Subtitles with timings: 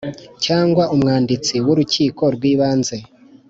[0.45, 2.97] cyangwa Umwanditsi w Urukiko rw Ibanze